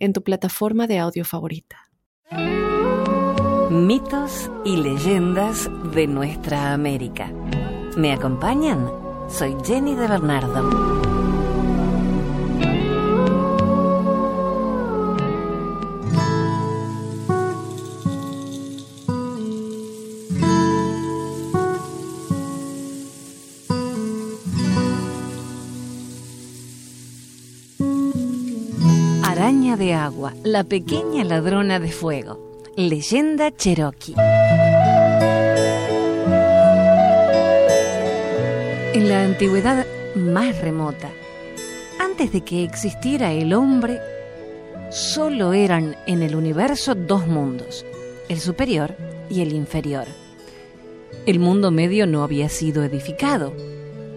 [0.00, 1.76] en tu plataforma de audio favorita.
[3.70, 7.32] Mitos y leyendas de nuestra América.
[7.96, 8.90] ¿Me acompañan?
[9.28, 10.99] Soy Jenny de Bernardo.
[29.50, 32.38] De agua, la pequeña ladrona de fuego.
[32.76, 34.14] Leyenda Cherokee.
[38.94, 41.10] En la antigüedad más remota,
[41.98, 43.98] antes de que existiera el hombre,
[44.90, 47.84] solo eran en el universo dos mundos,
[48.28, 48.94] el superior
[49.28, 50.06] y el inferior.
[51.26, 53.52] El mundo medio no había sido edificado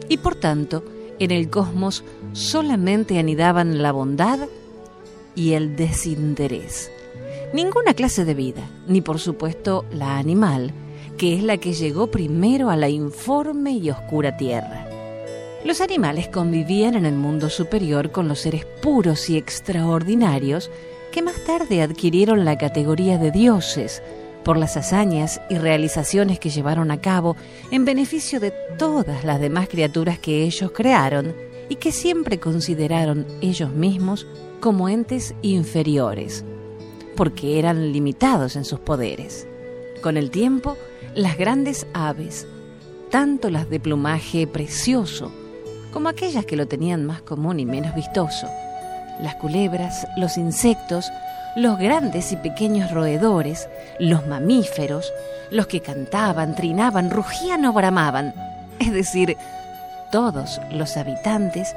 [0.08, 0.84] y por tanto
[1.18, 2.04] en el cosmos
[2.34, 4.48] solamente anidaban la bondad
[5.36, 6.92] y el desinterés.
[7.54, 10.72] Ninguna clase de vida, ni por supuesto la animal,
[11.18, 14.88] que es la que llegó primero a la informe y oscura tierra.
[15.64, 20.70] Los animales convivían en el mundo superior con los seres puros y extraordinarios
[21.12, 24.02] que más tarde adquirieron la categoría de dioses
[24.44, 27.38] por las hazañas y realizaciones que llevaron a cabo
[27.72, 31.34] en beneficio de todas las demás criaturas que ellos crearon
[31.74, 34.28] y que siempre consideraron ellos mismos
[34.60, 36.46] como entes inferiores,
[37.16, 39.48] porque eran limitados en sus poderes.
[40.04, 40.78] Con el tiempo,
[41.16, 42.46] las grandes aves,
[43.10, 45.32] tanto las de plumaje precioso
[45.92, 48.48] como aquellas que lo tenían más común y menos vistoso,
[49.20, 51.12] las culebras, los insectos,
[51.56, 53.68] los grandes y pequeños roedores,
[54.00, 55.12] los mamíferos,
[55.50, 58.36] los que cantaban, trinaban, rugían o bramaban,
[58.78, 59.38] es decir,
[60.14, 61.76] todos los habitantes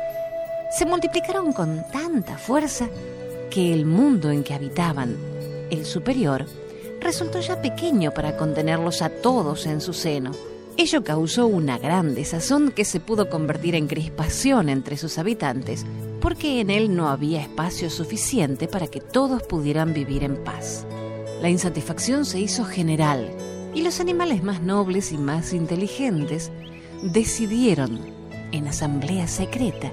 [0.71, 2.91] se multiplicaron con tanta fuerza
[3.51, 5.17] que el mundo en que habitaban,
[5.71, 6.45] el superior,
[7.01, 10.33] resultó ya pequeño para contenerlos a todos en su seno.
[10.77, 15.87] Ello causó una gran desazón que se pudo convertir en crispación entre sus habitantes,
[16.21, 20.85] porque en él no había espacio suficiente para que todos pudieran vivir en paz.
[21.41, 23.31] La insatisfacción se hizo general
[23.73, 26.53] y los animales más nobles y más inteligentes
[27.03, 28.16] decidieron,
[28.57, 29.93] en asamblea secreta,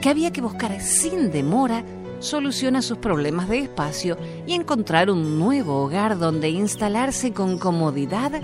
[0.00, 1.84] que había que buscar sin demora
[2.20, 8.40] solución a sus problemas de espacio y encontrar un nuevo hogar donde instalarse con comodidad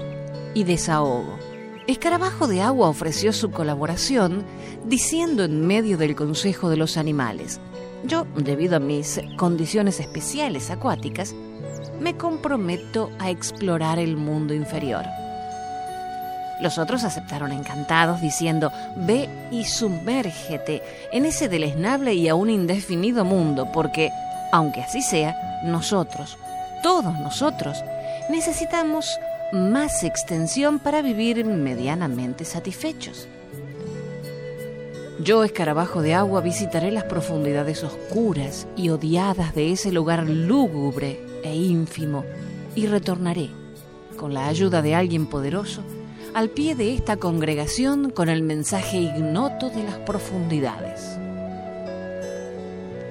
[0.54, 1.38] y desahogo.
[1.86, 4.44] Escarabajo de Agua ofreció su colaboración
[4.84, 7.60] diciendo en medio del Consejo de los Animales,
[8.04, 11.34] yo, debido a mis condiciones especiales acuáticas,
[12.00, 15.04] me comprometo a explorar el mundo inferior.
[16.62, 20.80] Los otros aceptaron encantados, diciendo, ve y sumérgete
[21.10, 24.12] en ese deleznable y aún indefinido mundo, porque,
[24.52, 26.38] aunque así sea, nosotros,
[26.80, 27.82] todos nosotros,
[28.30, 29.18] necesitamos
[29.52, 33.26] más extensión para vivir medianamente satisfechos.
[35.18, 41.56] Yo, escarabajo de agua, visitaré las profundidades oscuras y odiadas de ese lugar lúgubre e
[41.56, 42.24] ínfimo
[42.76, 43.50] y retornaré,
[44.16, 45.82] con la ayuda de alguien poderoso,
[46.34, 51.18] al pie de esta congregación con el mensaje ignoto de las profundidades.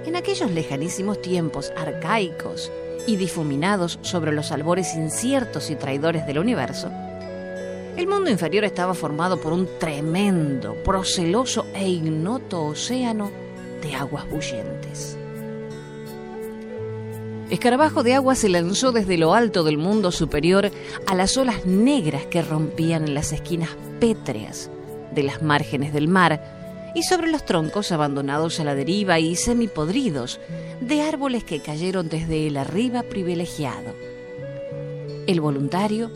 [0.06, 2.72] En aquellos lejanísimos tiempos arcaicos
[3.06, 6.92] y difuminados sobre los albores inciertos y traidores del universo,
[7.96, 13.32] el mundo inferior estaba formado por un tremendo, proceloso e ignoto océano
[13.82, 15.18] de aguas bullentes.
[17.52, 20.72] Escarabajo de agua se lanzó desde lo alto del mundo superior
[21.06, 24.70] a las olas negras que rompían en las esquinas pétreas
[25.14, 30.40] de las márgenes del mar y sobre los troncos abandonados a la deriva y semipodridos
[30.80, 33.94] de árboles que cayeron desde el arriba privilegiado.
[35.28, 36.10] El voluntario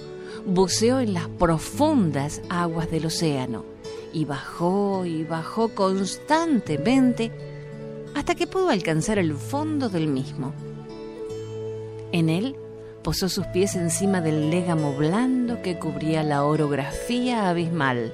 [0.46, 3.66] buceó en las profundas aguas del océano
[4.14, 7.30] y bajó y bajó constantemente
[8.14, 10.54] hasta que pudo alcanzar el fondo del mismo.
[12.16, 12.56] En él
[13.04, 18.14] posó sus pies encima del légamo blando que cubría la orografía abismal.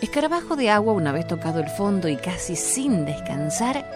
[0.00, 3.88] Escarabajo de agua, una vez tocado el fondo y casi sin descansar,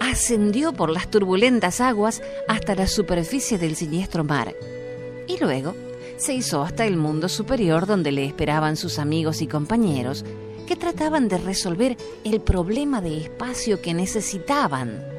[0.00, 4.52] ascendió por las turbulentas aguas hasta la superficie del siniestro mar
[5.28, 5.76] y luego
[6.16, 10.24] se hizo hasta el mundo superior donde le esperaban sus amigos y compañeros
[10.66, 15.11] que trataban de resolver el problema de espacio que necesitaban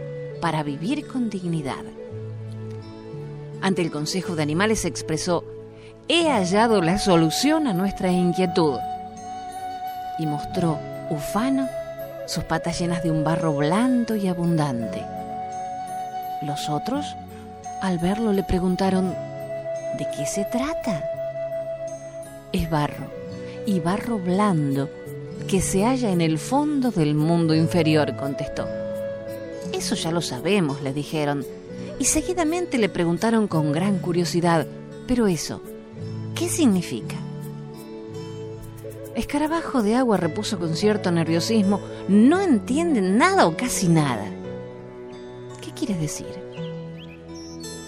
[0.43, 1.85] para vivir con dignidad.
[3.61, 5.45] Ante el Consejo de Animales expresó,
[6.09, 8.77] he hallado la solución a nuestra inquietud.
[10.19, 10.77] Y mostró,
[11.09, 11.69] ufano,
[12.27, 15.01] sus patas llenas de un barro blando y abundante.
[16.41, 17.15] Los otros,
[17.81, 19.15] al verlo, le preguntaron,
[19.97, 21.09] ¿de qué se trata?
[22.51, 23.07] Es barro,
[23.65, 24.89] y barro blando,
[25.47, 28.82] que se halla en el fondo del mundo inferior, contestó.
[29.73, 31.45] Eso ya lo sabemos, le dijeron,
[31.99, 34.67] y seguidamente le preguntaron con gran curiosidad,
[35.07, 35.61] pero eso,
[36.35, 37.15] ¿qué significa?
[39.15, 44.25] Escarabajo de agua repuso con cierto nerviosismo, no entienden nada o casi nada.
[45.61, 46.27] ¿Qué quieres decir?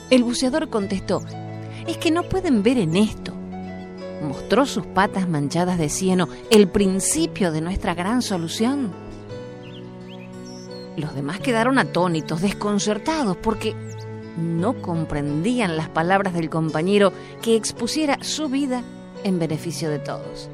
[0.09, 1.21] El buceador contestó,
[1.87, 3.33] es que no pueden ver en esto.
[4.21, 8.91] Mostró sus patas manchadas de cieno, el principio de nuestra gran solución.
[10.97, 13.75] Los demás quedaron atónitos, desconcertados, porque
[14.37, 17.11] no comprendían las palabras del compañero
[17.41, 18.81] que expusiera su vida
[19.23, 20.49] en beneficio de todos.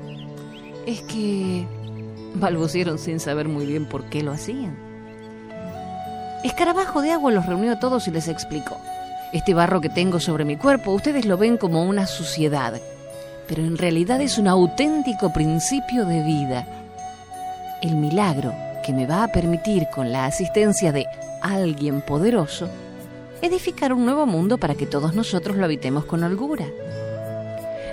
[0.85, 1.65] Es que
[2.35, 4.77] balbucieron sin saber muy bien por qué lo hacían.
[6.43, 8.77] Escarabajo de agua los reunió a todos y les explicó.
[9.33, 12.81] Este barro que tengo sobre mi cuerpo, ustedes lo ven como una suciedad,
[13.47, 16.65] pero en realidad es un auténtico principio de vida.
[17.81, 21.05] El milagro que me va a permitir, con la asistencia de
[21.41, 22.69] alguien poderoso,
[23.41, 26.67] edificar un nuevo mundo para que todos nosotros lo habitemos con holgura.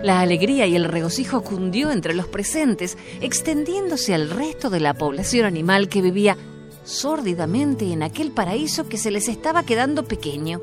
[0.02, 5.44] La alegría y el regocijo cundió entre los presentes, extendiéndose al resto de la población
[5.44, 6.36] animal que vivía
[6.84, 10.60] sórdidamente en aquel paraíso que se les estaba quedando pequeño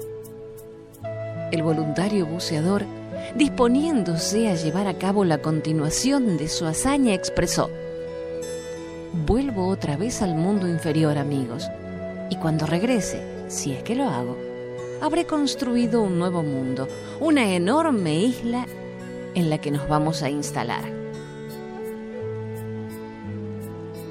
[1.52, 2.86] el voluntario buceador,
[3.36, 7.70] disponiéndose a llevar a cabo la continuación de su hazaña, expresó,
[9.24, 11.70] Vuelvo otra vez al mundo inferior, amigos,
[12.30, 14.38] y cuando regrese, si es que lo hago,
[15.02, 16.90] habré construido un nuevo mundo,
[17.22, 18.68] una enorme isla
[19.34, 20.84] en la que nos vamos a instalar.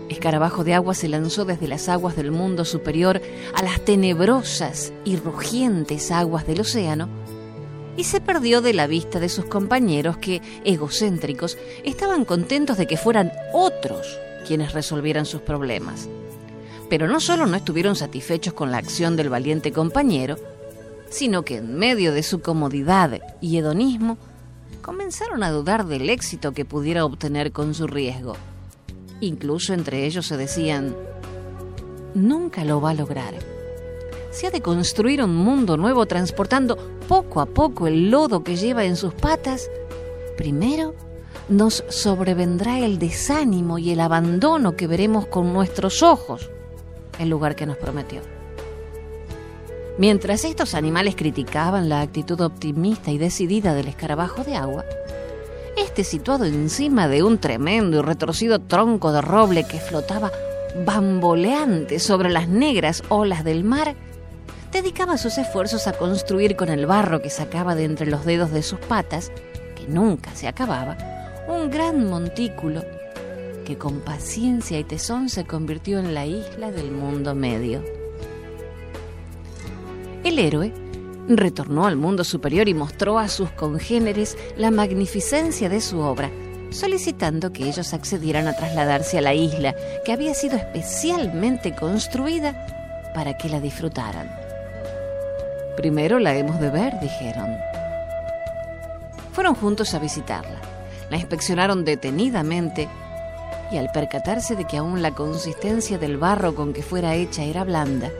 [0.09, 3.21] Escarabajo de agua se lanzó desde las aguas del mundo superior
[3.55, 7.11] a las tenebrosas y rugientes aguas del océano
[7.99, 12.97] y se perdió de la vista de sus compañeros que, egocéntricos, estaban contentos de que
[12.97, 16.09] fueran otros quienes resolvieran sus problemas.
[16.89, 20.37] Pero no solo no estuvieron satisfechos con la acción del valiente compañero,
[21.11, 24.19] sino que en medio de su comodidad y hedonismo,
[24.83, 28.37] comenzaron a dudar del éxito que pudiera obtener con su riesgo.
[29.21, 30.95] Incluso entre ellos se decían,
[32.15, 33.35] nunca lo va a lograr
[34.35, 36.77] se ha de construir un mundo nuevo transportando
[37.07, 39.71] poco a poco el lodo que lleva en sus patas,
[40.37, 40.95] primero
[41.49, 46.51] nos sobrevendrá el desánimo y el abandono que veremos con nuestros ojos
[47.19, 48.21] el lugar que nos prometió.
[49.99, 54.85] Mientras estos animales criticaban la actitud optimista y decidida del escarabajo de agua,
[55.77, 60.33] este situado encima de un tremendo y retorcido tronco de roble que flotaba
[60.85, 63.95] bamboleante sobre las negras olas del mar,
[64.73, 68.63] dedicaba sus esfuerzos a construir con el barro que sacaba de entre los dedos de
[68.63, 69.31] sus patas,
[69.77, 70.97] que nunca se acababa,
[71.49, 72.83] un gran montículo
[73.65, 77.83] que con paciencia y tesón se convirtió en la isla del mundo medio.
[80.23, 80.73] El héroe
[81.29, 86.31] retornó al mundo superior y mostró a sus congéneres la magnificencia de su obra,
[86.71, 89.75] solicitando que ellos accedieran a trasladarse a la isla
[90.05, 94.31] que había sido especialmente construida para que la disfrutaran.
[95.77, 97.57] Primero la hemos de ver, dijeron.
[99.33, 100.64] Fueron juntos a visitarla.
[101.15, 102.89] La inspeccionaron detenidamente
[103.71, 107.63] y al percatarse de que aún la consistencia del barro con que fuera hecha era
[107.63, 108.11] blanda,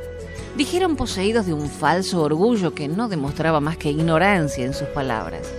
[0.57, 5.53] dijeron poseídos de un falso orgullo que no demostraba más que ignorancia en sus palabras.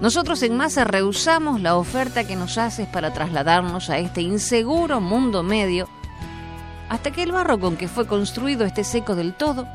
[0.00, 5.42] Nosotros en masa rehusamos la oferta que nos haces para trasladarnos a este inseguro mundo
[5.42, 5.90] medio
[6.88, 9.68] hasta que el barro con que fue construido esté seco del todo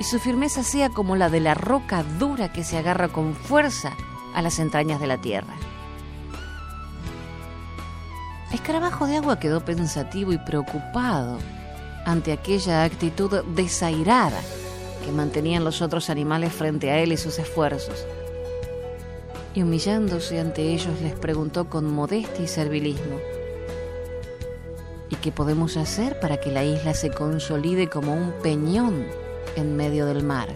[0.00, 3.92] y su firmeza sea como la de la roca dura que se agarra con fuerza
[4.34, 5.54] a las entrañas de la tierra.
[8.52, 11.38] Escarabajo de agua quedó pensativo y preocupado
[12.06, 14.40] ante aquella actitud desairada
[15.04, 18.06] que mantenían los otros animales frente a él y sus esfuerzos.
[19.54, 23.18] Y humillándose ante ellos les preguntó con modestia y servilismo,
[25.10, 29.06] ¿Y qué podemos hacer para que la isla se consolide como un peñón
[29.56, 30.48] en medio del mar?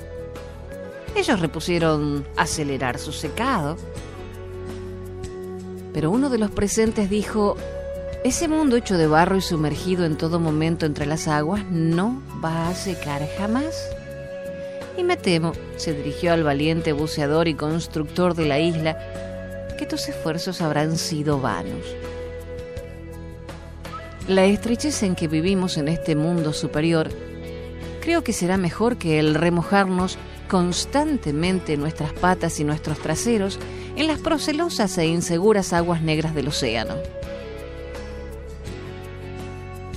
[1.18, 3.76] Ellos repusieron acelerar su secado,
[5.92, 7.56] pero uno de los presentes dijo,
[8.22, 12.68] ese mundo hecho de barro y sumergido en todo momento entre las aguas no va
[12.68, 13.90] a secar jamás.
[14.96, 18.96] Y me temo, se dirigió al valiente buceador y constructor de la isla,
[19.76, 21.84] que tus esfuerzos habrán sido vanos.
[24.28, 27.08] La estrechez en que vivimos en este mundo superior,
[28.02, 30.16] creo que será mejor que el remojarnos
[30.48, 33.58] constantemente nuestras patas y nuestros traseros
[33.96, 36.94] en las procelosas e inseguras aguas negras del océano.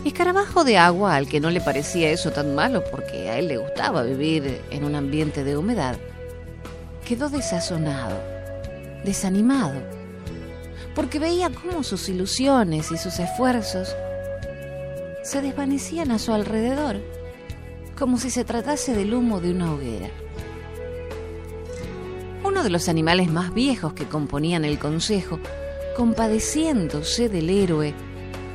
[0.04, 3.58] Escarabajo de agua, al que no le parecía eso tan malo porque a él le
[3.58, 5.96] gustaba vivir en un ambiente de humedad,
[7.08, 8.20] quedó desazonado,
[9.06, 9.80] desanimado,
[10.96, 13.96] porque veía cómo sus ilusiones y sus esfuerzos
[15.24, 17.00] se desvanecían a su alrededor,
[17.98, 20.10] como si se tratase del humo de una hoguera.
[22.62, 25.40] Uno de los animales más viejos que componían el consejo,
[25.98, 27.96] compadeciéndose del héroe,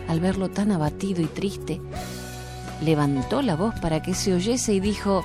[0.07, 1.81] al verlo tan abatido y triste,
[2.85, 5.25] levantó la voz para que se oyese y dijo,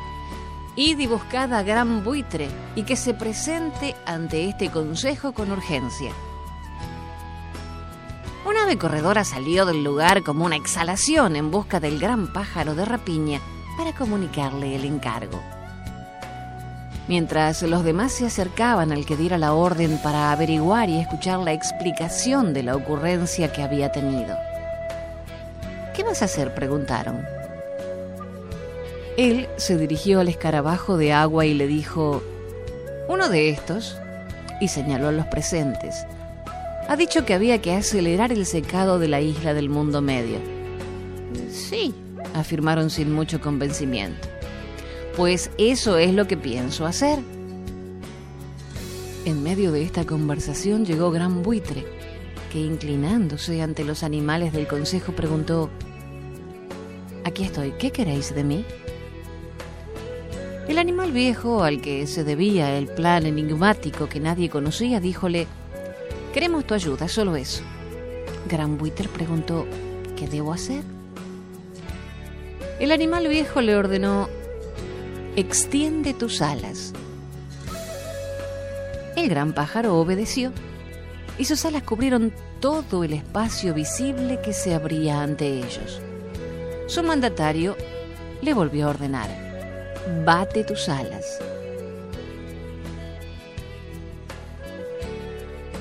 [0.76, 6.12] Id y buscad a gran buitre y que se presente ante este consejo con urgencia.
[8.48, 12.86] Una ave corredora salió del lugar como una exhalación en busca del gran pájaro de
[12.86, 13.42] rapiña
[13.78, 15.40] para comunicarle el encargo.
[17.12, 21.52] Mientras los demás se acercaban al que diera la orden para averiguar y escuchar la
[21.52, 24.38] explicación de la ocurrencia que había tenido.
[25.94, 26.54] ¿Qué vas a hacer?
[26.54, 27.20] preguntaron.
[29.18, 32.24] Él se dirigió al escarabajo de agua y le dijo,
[33.10, 34.00] uno de estos,
[34.62, 36.06] y señaló a los presentes,
[36.88, 40.38] ha dicho que había que acelerar el secado de la isla del mundo medio.
[41.52, 41.94] Sí,
[42.34, 44.31] afirmaron sin mucho convencimiento.
[45.22, 47.20] Pues eso es lo que pienso hacer.
[49.24, 51.86] En medio de esta conversación llegó Gran Buitre,
[52.52, 55.70] que inclinándose ante los animales del consejo preguntó,
[57.24, 58.66] Aquí estoy, ¿qué queréis de mí?
[60.68, 65.46] El animal viejo, al que se debía el plan enigmático que nadie conocía, díjole,
[66.34, 67.62] Queremos tu ayuda, solo eso.
[68.50, 69.68] Gran Buiter preguntó,
[70.16, 70.84] ¿qué debo hacer?
[72.80, 74.28] El animal viejo le ordenó,
[75.36, 76.94] extiende tus alas.
[79.16, 80.52] El gran pájaro obedeció
[81.38, 86.02] y sus alas cubrieron todo el espacio visible que se abría ante ellos
[86.92, 87.78] su mandatario
[88.42, 89.30] le volvió a ordenar,
[90.26, 91.40] bate tus alas.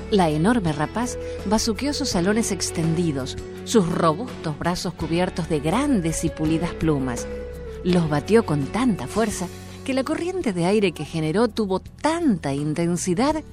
[0.09, 1.17] La enorme rapaz
[1.47, 7.27] basuqueó sus salones extendidos, sus robustos brazos cubiertos de grandes y pulidas plumas.
[7.83, 9.47] Los batió con tanta fuerza
[9.85, 13.43] que la corriente de aire que generó tuvo tanta intensidad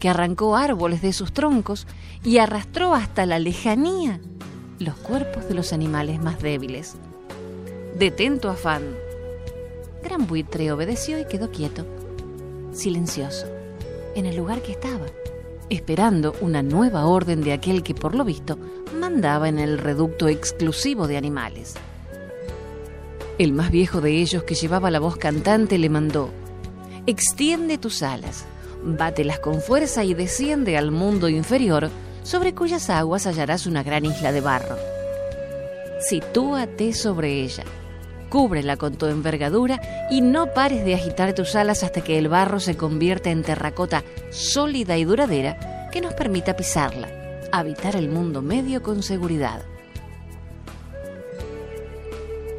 [0.00, 1.86] que arrancó árboles de sus troncos
[2.24, 4.20] y arrastró hasta la lejanía
[4.78, 6.96] los cuerpos de los animales más débiles.
[7.98, 8.82] Detén tu afán.
[10.02, 11.86] Gran buitre obedeció y quedó quieto,
[12.72, 13.46] silencioso,
[14.14, 15.06] en el lugar que estaba,
[15.70, 18.58] esperando una nueva orden de aquel que, por lo visto,
[18.98, 21.74] mandaba en el reducto exclusivo de animales.
[23.38, 26.30] El más viejo de ellos, que llevaba la voz cantante, le mandó,
[27.06, 28.46] Extiende tus alas,
[28.82, 31.90] bátelas con fuerza y desciende al mundo inferior,
[32.22, 34.76] sobre cuyas aguas hallarás una gran isla de barro.
[36.00, 37.64] Sitúate sobre ella
[38.28, 42.60] cúbrela con tu envergadura y no pares de agitar tus alas hasta que el barro
[42.60, 47.08] se convierta en terracota sólida y duradera que nos permita pisarla,
[47.52, 49.62] habitar el mundo medio con seguridad.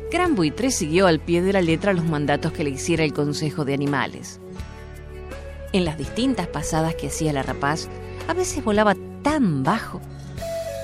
[0.10, 3.66] Gran Buitre siguió al pie de la letra los mandatos que le hiciera el Consejo
[3.66, 4.40] de Animales.
[5.74, 7.90] En las distintas pasadas que hacía la rapaz,
[8.30, 10.00] a veces volaba tan bajo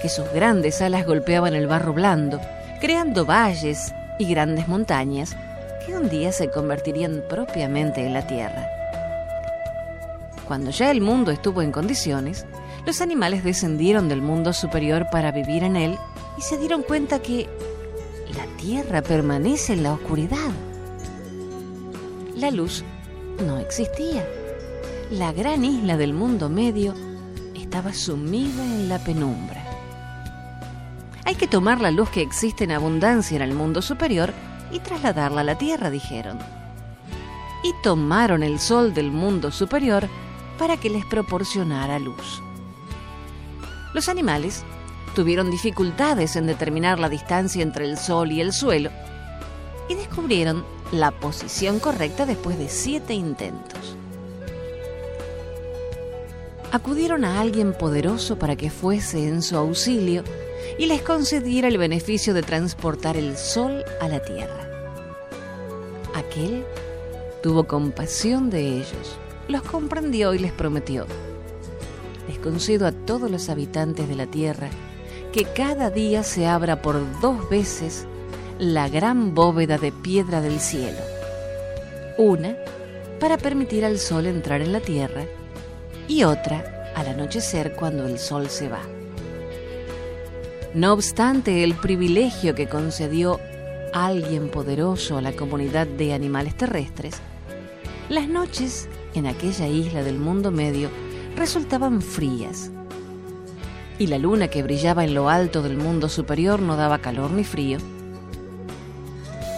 [0.01, 2.41] que sus grandes alas golpeaban el barro blando,
[2.81, 5.37] creando valles y grandes montañas
[5.85, 8.67] que un día se convertirían propiamente en la Tierra.
[10.45, 12.45] Cuando ya el mundo estuvo en condiciones,
[12.85, 15.97] los animales descendieron del mundo superior para vivir en él
[16.37, 17.47] y se dieron cuenta que
[18.35, 20.51] la Tierra permanece en la oscuridad.
[22.35, 22.83] La luz
[23.45, 24.27] no existía.
[25.11, 26.93] La gran isla del mundo medio
[27.53, 29.63] estaba sumida en la penumbra.
[31.25, 34.33] Hay que tomar la luz que existe en abundancia en el mundo superior
[34.71, 36.39] y trasladarla a la Tierra, dijeron.
[37.63, 40.09] Y tomaron el sol del mundo superior
[40.57, 42.41] para que les proporcionara luz.
[43.93, 44.63] Los animales
[45.13, 48.89] tuvieron dificultades en determinar la distancia entre el Sol y el suelo
[49.89, 53.95] y descubrieron la posición correcta después de siete intentos.
[56.71, 60.23] Acudieron a alguien poderoso para que fuese en su auxilio
[60.79, 64.69] y les concediera el beneficio de transportar el Sol a la Tierra.
[66.15, 66.65] Aquel
[67.43, 69.17] tuvo compasión de ellos,
[69.47, 71.05] los comprendió y les prometió,
[72.27, 74.69] les concedo a todos los habitantes de la Tierra
[75.33, 78.05] que cada día se abra por dos veces
[78.59, 80.99] la gran bóveda de piedra del cielo.
[82.19, 82.55] Una
[83.19, 85.25] para permitir al sol entrar en la tierra
[86.07, 88.81] y otra al anochecer cuando el sol se va.
[90.75, 93.39] No obstante el privilegio que concedió
[93.91, 97.15] alguien poderoso a la comunidad de animales terrestres,
[98.07, 100.89] las noches en aquella isla del mundo medio
[101.35, 102.69] resultaban frías
[104.03, 107.45] y la luna que brillaba en lo alto del mundo superior no daba calor ni
[107.45, 107.77] frío.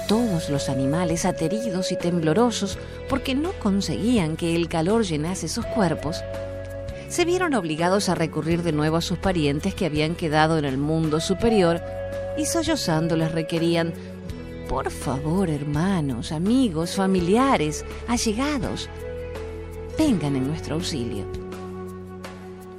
[0.07, 2.77] Todos los animales ateridos y temblorosos
[3.09, 6.23] porque no conseguían que el calor llenase sus cuerpos,
[7.09, 10.77] se vieron obligados a recurrir de nuevo a sus parientes que habían quedado en el
[10.77, 11.81] mundo superior
[12.37, 13.93] y sollozando les requerían,
[14.69, 18.89] por favor hermanos, amigos, familiares, allegados,
[19.97, 21.44] vengan en nuestro auxilio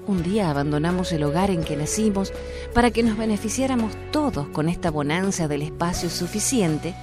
[0.06, 2.32] un día abandonamos el hogar en que nacimos
[2.74, 6.94] para que nos beneficiáramos todos con esta bonanza del espacio suficiente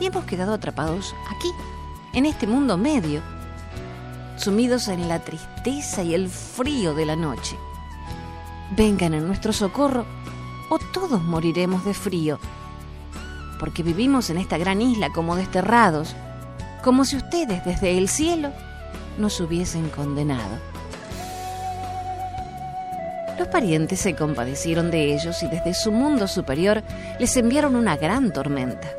[0.00, 1.50] y hemos quedado atrapados aquí,
[2.14, 3.20] en este mundo medio,
[4.36, 7.56] sumidos en la tristeza y el frío de la noche.
[8.76, 10.06] Vengan en nuestro socorro
[10.70, 12.38] o todos moriremos de frío,
[13.58, 16.14] porque vivimos en esta gran isla como desterrados,
[16.82, 18.52] como si ustedes desde el cielo
[19.18, 20.77] nos hubiesen condenado.
[23.38, 26.82] Los parientes se compadecieron de ellos y desde su mundo superior
[27.20, 28.90] les enviaron una gran tormenta.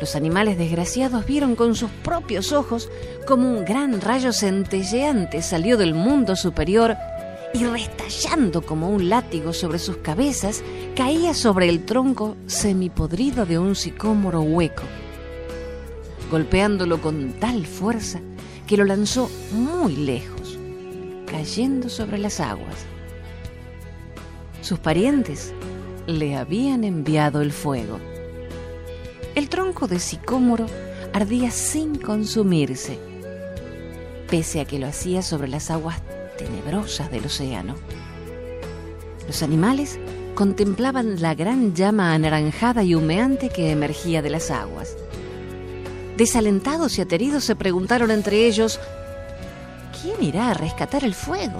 [0.00, 2.88] Los animales desgraciados vieron con sus propios ojos
[3.26, 6.96] como un gran rayo centelleante salió del mundo superior
[7.52, 10.62] y restallando como un látigo sobre sus cabezas,
[10.94, 14.84] caía sobre el tronco semipodrido de un sicómoro hueco,
[16.30, 18.20] golpeándolo con tal fuerza
[18.68, 20.55] que lo lanzó muy lejos
[21.26, 22.86] cayendo sobre las aguas.
[24.62, 25.52] Sus parientes
[26.06, 27.98] le habían enviado el fuego.
[29.34, 30.66] El tronco de sicómoro
[31.12, 32.98] ardía sin consumirse,
[34.28, 36.00] pese a que lo hacía sobre las aguas
[36.38, 37.74] tenebrosas del océano.
[39.26, 39.98] Los animales
[40.34, 44.96] contemplaban la gran llama anaranjada y humeante que emergía de las aguas.
[46.16, 48.80] Desalentados y ateridos se preguntaron entre ellos
[50.16, 51.58] ¿quién irá a rescatar el fuego?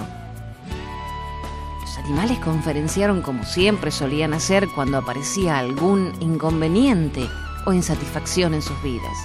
[1.80, 7.28] Los animales conferenciaron como siempre solían hacer cuando aparecía algún inconveniente
[7.64, 9.16] o insatisfacción en sus vidas.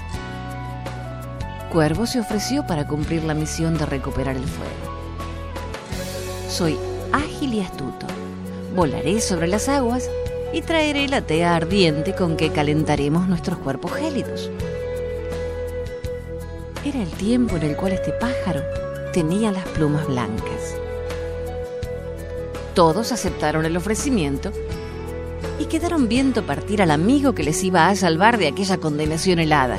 [1.72, 4.72] Cuervo se ofreció para cumplir la misión de recuperar el fuego.
[6.50, 6.78] Soy
[7.14, 8.08] ágil y astuto.
[8.76, 10.10] Volaré sobre las aguas
[10.54, 14.50] y traeré la tea ardiente con que calentaremos nuestros cuerpos gélidos.
[16.84, 18.81] Era el tiempo en el cual este pájaro
[19.12, 20.76] tenía las plumas blancas.
[22.74, 24.52] Todos aceptaron el ofrecimiento
[25.60, 29.78] y quedaron viendo partir al amigo que les iba a salvar de aquella condenación helada.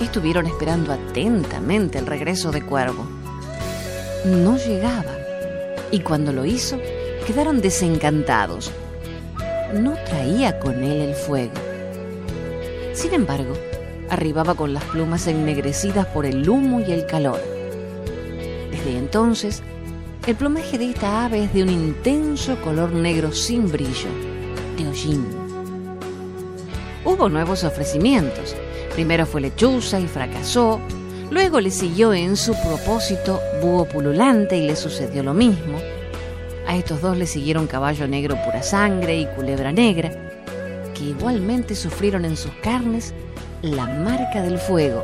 [0.00, 3.06] Estuvieron esperando atentamente el regreso de Cuervo.
[4.24, 5.16] No llegaba
[5.90, 6.78] y cuando lo hizo
[7.26, 8.70] quedaron desencantados.
[9.74, 11.54] No traía con él el fuego.
[12.92, 13.54] Sin embargo,
[14.10, 17.57] arribaba con las plumas ennegrecidas por el humo y el calor
[19.08, 19.62] entonces,
[20.26, 24.10] el plumaje de esta ave es de un intenso color negro sin brillo,
[24.76, 25.26] de hollín.
[27.06, 28.54] Hubo nuevos ofrecimientos.
[28.92, 30.78] Primero fue lechuza y fracasó.
[31.30, 35.78] Luego le siguió en su propósito búho pululante y le sucedió lo mismo.
[36.66, 40.10] A estos dos le siguieron caballo negro pura sangre y culebra negra,
[40.92, 43.14] que igualmente sufrieron en sus carnes
[43.62, 45.02] la marca del fuego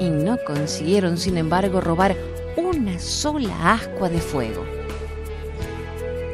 [0.00, 2.16] y no consiguieron, sin embargo, robar
[2.58, 4.64] una sola ascua de fuego.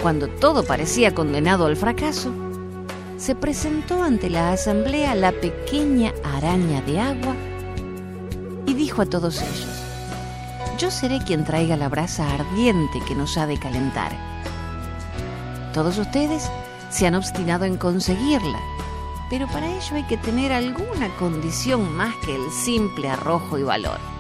[0.01, 2.33] Cuando todo parecía condenado al fracaso,
[3.19, 7.37] se presentó ante la asamblea la pequeña araña de agua
[8.65, 9.83] y dijo a todos ellos,
[10.79, 14.13] yo seré quien traiga la brasa ardiente que nos ha de calentar.
[15.75, 16.51] Todos ustedes
[16.89, 18.61] se han obstinado en conseguirla,
[19.29, 24.14] pero para ello hay que tener alguna condición más que el simple arrojo y valor.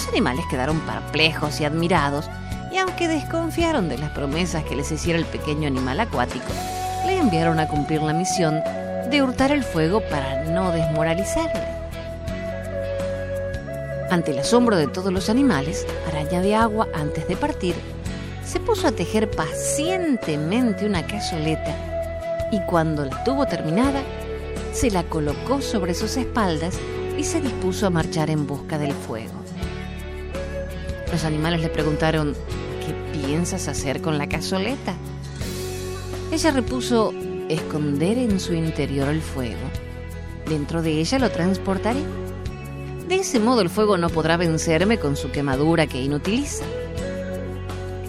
[0.00, 2.30] Los animales quedaron perplejos y admirados
[2.72, 6.46] Y aunque desconfiaron de las promesas que les hiciera el pequeño animal acuático,
[7.04, 8.62] le enviaron a cumplir la misión
[9.10, 11.66] de hurtar el fuego para no desmoralizarle.
[14.10, 17.74] Ante el asombro de todos los animales, Araña de Agua, antes de partir,
[18.42, 21.76] se puso a tejer pacientemente una cazoleta
[22.50, 24.02] y cuando la tuvo terminada,
[24.72, 26.78] se la colocó sobre sus espaldas
[27.18, 29.39] y se dispuso a marchar en busca del fuego.
[31.12, 32.34] Los animales le preguntaron,
[32.86, 34.94] ¿qué piensas hacer con la cazoleta?
[36.30, 37.12] Ella repuso,
[37.48, 39.58] esconder en su interior el fuego.
[40.48, 42.00] Dentro de ella lo transportaré.
[43.08, 46.64] De ese modo el fuego no podrá vencerme con su quemadura que inutiliza.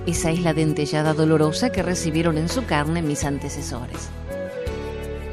[0.05, 4.09] Esa es la dentellada dolorosa que recibieron en su carne mis antecesores.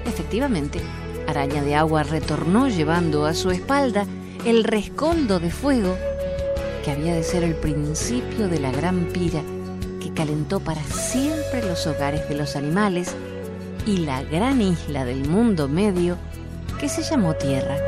[0.06, 0.80] Efectivamente,
[1.26, 4.06] Araña de Agua retornó llevando a su espalda
[4.46, 5.96] el rescoldo de fuego
[6.82, 9.42] que había de ser el principio de la gran pira
[10.00, 13.14] que calentó para siempre los hogares de los animales
[13.86, 16.16] y la gran isla del mundo medio
[16.78, 17.87] que se llamó Tierra.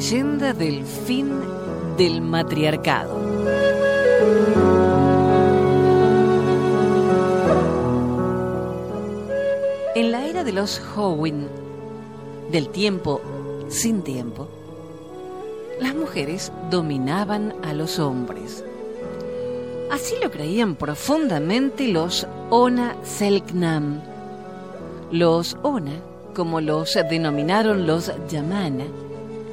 [0.00, 1.28] Leyenda del fin
[1.98, 3.20] del matriarcado.
[9.94, 11.48] En la era de los Howin,
[12.50, 13.20] del tiempo
[13.68, 14.48] sin tiempo,
[15.78, 18.64] las mujeres dominaban a los hombres.
[19.90, 24.00] Así lo creían profundamente los Ona Selknam.
[25.12, 26.00] Los Ona,
[26.34, 28.86] como los denominaron los Yamana,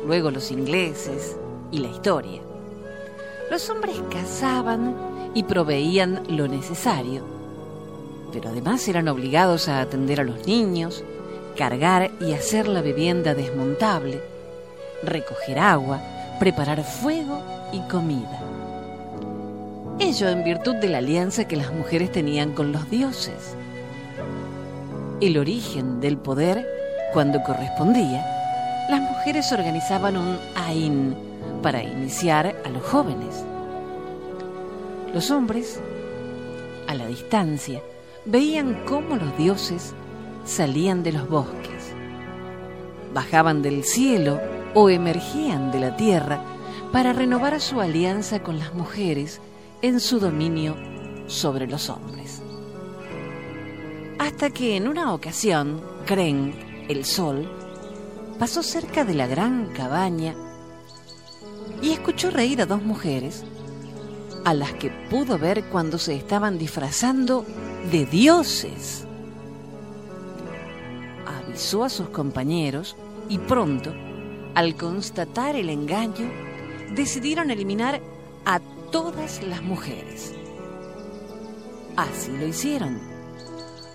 [0.08, 1.38] luego los ingleses,
[1.72, 2.42] y la historia.
[3.52, 4.96] Los hombres cazaban
[5.34, 7.24] y proveían lo necesario,
[8.32, 11.04] pero además eran obligados a atender a los niños,
[11.58, 14.22] cargar y hacer la vivienda desmontable,
[15.04, 16.02] recoger agua,
[16.40, 17.42] preparar fuego
[17.74, 18.42] y comida.
[20.00, 23.56] Ello en virtud de la alianza que las mujeres tenían con los dioses.
[25.20, 26.66] El origen del poder,
[27.14, 28.37] cuando correspondía,
[28.90, 31.16] las mujeres organizaban un Ain,
[31.62, 33.44] para iniciar a los jóvenes.
[35.14, 35.80] Los hombres,
[36.88, 37.82] a la distancia,
[38.26, 39.94] veían cómo los dioses
[40.46, 41.94] salían de los bosques,
[43.14, 44.40] bajaban del cielo
[44.74, 46.40] o emergían de la tierra
[46.92, 49.42] para renovar su alianza con las mujeres
[49.82, 50.76] en su dominio
[51.28, 52.42] sobre los hombres.
[54.20, 57.50] Hasta que en una ocasión, Kren, el sol,
[58.40, 60.36] pasó cerca de la gran cabaña
[61.82, 63.44] y escuchó reír a dos mujeres,
[64.46, 67.46] a las que pudo ver cuando se estaban disfrazando
[67.92, 69.06] de dioses.
[71.26, 72.96] Avisó a sus compañeros
[73.30, 73.94] y pronto,
[74.56, 76.32] al constatar el engaño,
[76.96, 78.02] decidieron eliminar
[78.46, 78.60] a
[78.92, 80.34] todas las mujeres.
[81.96, 83.00] Así lo hicieron.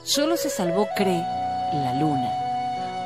[0.02, 1.18] Solo se salvó Cre,
[1.72, 2.41] la luna,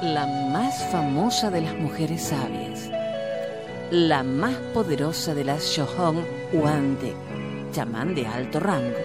[0.03, 2.91] la más famosa de las mujeres sabias
[3.91, 7.15] la más poderosa de las Shohong Huante,
[7.73, 8.99] chamán de alto rango,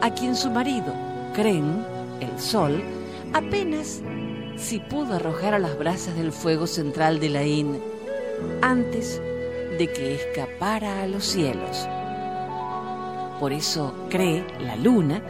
[0.00, 0.92] a quien su marido,
[1.32, 1.84] Kren,
[2.20, 2.82] el sol,
[3.32, 4.02] apenas
[4.56, 7.80] si pudo arrojar a las brasas del fuego central de la In
[8.62, 9.22] antes
[9.78, 11.86] de que escapara a los cielos.
[13.38, 15.22] Por eso cree la luna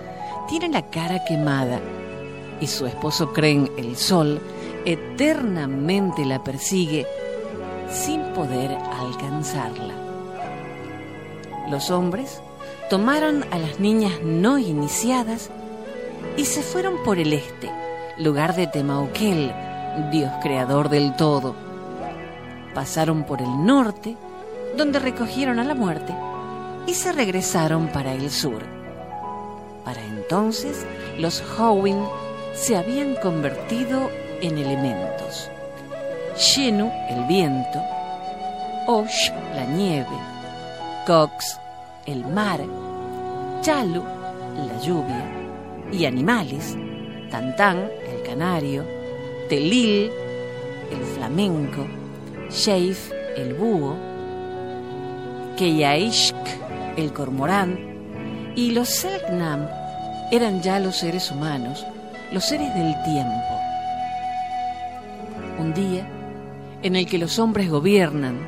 [0.49, 1.81] tiene la cara quemada
[2.61, 4.41] y su esposo Kren, el sol,
[4.85, 7.07] eternamente la persigue
[7.91, 9.95] sin poder alcanzarla.
[11.69, 12.41] Los hombres
[12.89, 15.51] tomaron a las niñas no iniciadas
[16.37, 17.71] y se fueron por el este,
[18.19, 19.53] lugar de Temauquel,
[20.11, 21.55] dios creador del todo.
[22.75, 24.17] Pasaron por el norte,
[24.77, 26.15] donde recogieron a la muerte,
[26.87, 28.63] y se regresaron para el sur.
[29.85, 30.85] Para entonces,
[31.19, 31.99] los Howin
[32.55, 34.11] se habían convertido
[34.41, 35.51] en elementos
[36.41, 37.83] Shenu, el viento,
[38.87, 40.07] Osh, la nieve,
[41.07, 41.61] Cox,
[42.07, 42.61] el mar,
[43.61, 44.03] Chalu,
[44.57, 45.23] la lluvia,
[45.93, 46.77] y animales,
[47.31, 48.85] Tantán, el canario,
[49.51, 50.11] Telil,
[50.91, 51.87] el flamenco,
[52.49, 53.97] Sheif, el búho,
[55.59, 56.37] Keyaishk,
[56.97, 57.79] el cormorán,
[58.57, 59.69] y los Selknam
[60.31, 61.85] eran ya los seres humanos,
[62.33, 63.70] los seres del tiempo.
[65.61, 66.09] Un día
[66.83, 68.39] en el que los hombres gobiernan,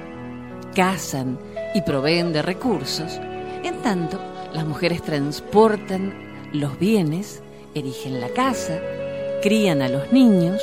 [0.74, 1.38] cazan
[1.74, 3.20] y proveen de recursos,
[3.62, 4.18] en tanto
[4.54, 6.14] las mujeres transportan
[6.54, 7.42] los bienes,
[7.74, 8.80] erigen la casa,
[9.42, 10.62] crían a los niños,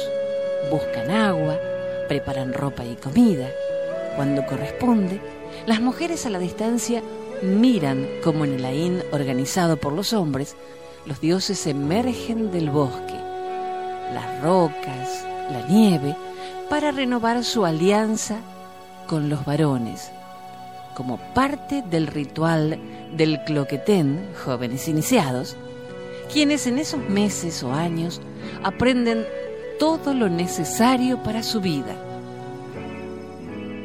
[0.72, 1.56] buscan agua,
[2.08, 3.48] preparan ropa y comida.
[4.16, 5.22] Cuando corresponde,
[5.68, 7.04] las mujeres a la distancia
[7.44, 10.56] miran como en el Ain organizado por los hombres,
[11.06, 13.14] los dioses emergen del bosque,
[14.16, 16.16] las rocas, la nieve,
[16.70, 18.38] para renovar su alianza
[19.08, 20.12] con los varones,
[20.96, 22.80] como parte del ritual
[23.16, 25.58] del cloquetén, jóvenes iniciados,
[26.32, 28.22] quienes en esos meses o años
[28.64, 29.26] aprenden
[29.80, 31.96] todo lo necesario para su vida.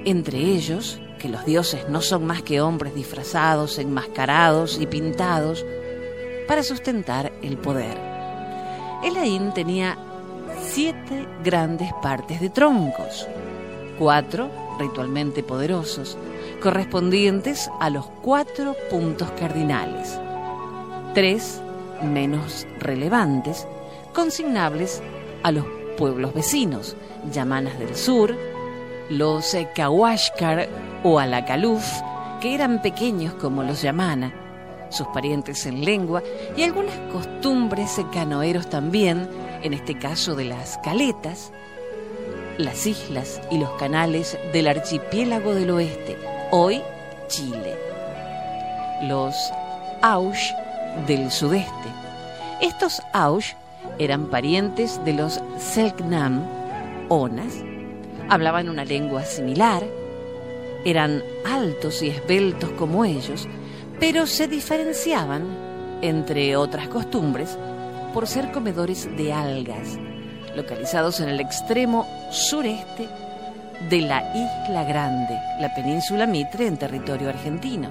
[0.04, 5.64] Entre ellos, que los dioses no son más que hombres disfrazados, enmascarados y pintados
[6.46, 7.96] para sustentar el poder.
[9.02, 9.96] Elaín tenía
[10.74, 13.28] siete grandes partes de troncos,
[13.96, 16.18] cuatro ritualmente poderosos,
[16.60, 20.18] correspondientes a los cuatro puntos cardinales,
[21.14, 21.62] tres
[22.02, 23.68] menos relevantes,
[24.12, 25.00] consignables
[25.44, 25.64] a los
[25.96, 26.96] pueblos vecinos,
[27.32, 28.36] Yamanas del Sur,
[29.10, 30.68] los Kawashkar
[31.04, 31.86] o Alakaluf,
[32.40, 34.34] que eran pequeños como los Yamana,
[34.90, 36.20] sus parientes en lengua
[36.56, 39.28] y algunas costumbres canoeros también,
[39.64, 41.50] en este caso de las caletas,
[42.58, 46.16] las islas y los canales del archipiélago del oeste,
[46.52, 46.82] hoy
[47.26, 47.74] Chile.
[49.02, 49.34] Los
[50.02, 50.52] Aush
[51.06, 51.88] del sudeste.
[52.60, 53.54] Estos Aush
[53.98, 56.42] eran parientes de los Selknam,
[57.08, 57.54] Onas,
[58.28, 59.82] hablaban una lengua similar,
[60.84, 63.48] eran altos y esbeltos como ellos,
[63.98, 65.44] pero se diferenciaban,
[66.02, 67.56] entre otras costumbres,
[68.14, 69.98] por ser comedores de algas,
[70.54, 73.08] localizados en el extremo sureste
[73.90, 77.90] de la Isla Grande, la península Mitre en territorio argentino.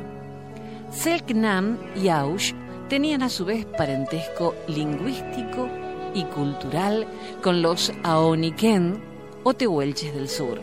[0.91, 2.53] Selknam y Aush
[2.87, 5.67] tenían a su vez parentesco lingüístico
[6.13, 7.05] y cultural
[7.41, 9.03] con los Aoniken
[9.43, 10.61] o Tehuelches del Sur.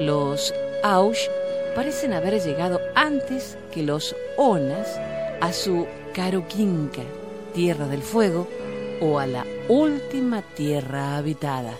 [0.00, 1.28] Los Aush
[1.76, 4.98] parecen haber llegado antes que los Onas
[5.40, 7.02] a su Caroquinca,
[7.56, 8.46] tierra del fuego,
[9.00, 11.72] o a la última tierra habitada.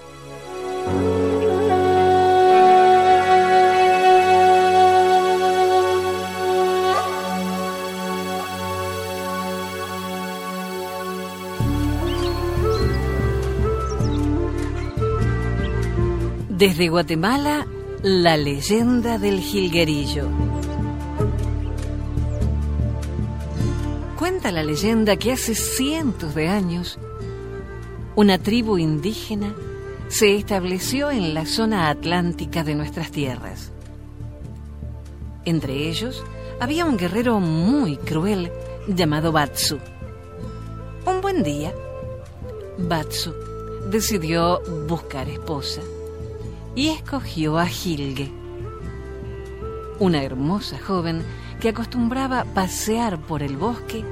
[16.49, 17.67] Desde Guatemala,
[18.03, 20.31] la leyenda del jilguerillo.
[24.19, 26.99] Cuenta la leyenda que hace cientos de años
[28.15, 29.55] una tribu indígena
[30.09, 33.73] se estableció en la zona atlántica de nuestras tierras.
[35.45, 36.25] Entre ellos
[36.61, 38.51] había un guerrero muy cruel
[38.89, 39.79] llamado Batsu.
[41.05, 41.75] Un buen día,
[42.79, 43.35] Batsu
[43.91, 45.83] decidió buscar esposa
[46.75, 48.33] y escogió a Gilge,
[49.99, 51.23] una hermosa joven
[51.67, 54.05] que acostumbraba pasear por el bosque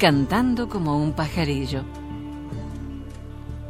[0.00, 1.84] cantando como un pajarillo.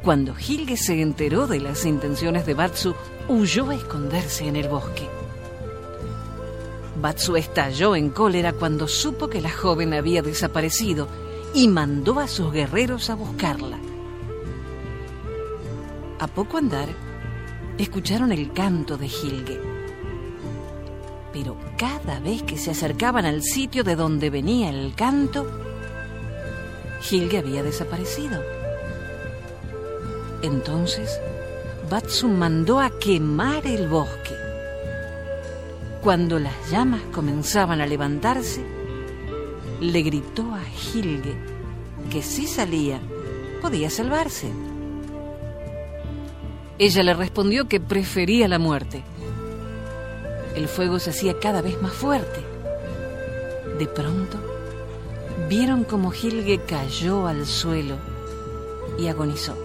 [0.02, 2.94] Cuando Gilge se enteró de las intenciones de Batsu,
[3.28, 5.10] huyó a esconderse en el bosque.
[7.02, 11.06] Batsu estalló en cólera cuando supo que la joven había desaparecido
[11.52, 13.78] y mandó a sus guerreros a buscarla.
[16.18, 16.88] A poco andar,
[17.76, 19.77] escucharon el canto de Gilge.
[21.32, 25.46] Pero cada vez que se acercaban al sitio de donde venía el canto,
[27.02, 28.42] Gilge había desaparecido.
[30.42, 31.20] Entonces,
[31.90, 34.34] Batsu mandó a quemar el bosque.
[36.02, 38.64] Cuando las llamas comenzaban a levantarse,
[39.80, 41.36] le gritó a Gilge
[42.10, 43.00] que si salía,
[43.60, 44.50] podía salvarse.
[46.78, 49.02] Ella le respondió que prefería la muerte.
[50.58, 52.40] El fuego se hacía cada vez más fuerte.
[53.78, 54.38] De pronto,
[55.48, 57.94] vieron como Gilge cayó al suelo
[58.98, 59.56] y agonizó.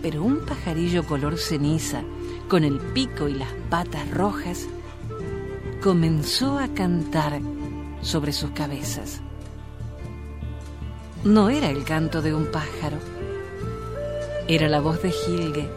[0.00, 2.00] Pero un pajarillo color ceniza,
[2.48, 4.66] con el pico y las patas rojas,
[5.82, 7.38] comenzó a cantar
[8.00, 9.20] sobre sus cabezas.
[11.24, 12.96] No era el canto de un pájaro,
[14.48, 15.68] era la voz de Gilgue,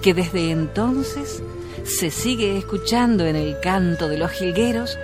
[0.00, 1.42] que desde entonces
[1.84, 4.98] se sigue escuchando en el canto de los jilgueros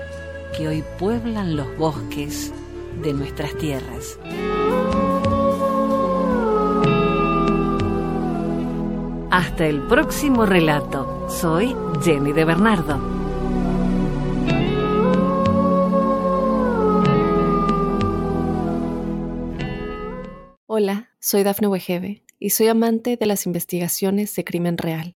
[0.56, 2.52] que hoy pueblan los bosques
[3.02, 4.18] de nuestras tierras.
[9.30, 11.28] Hasta el próximo relato.
[11.28, 13.18] Soy Jenny de Bernardo.
[20.66, 25.17] Hola, soy Dafne Wegebe y soy amante de las investigaciones de crimen real.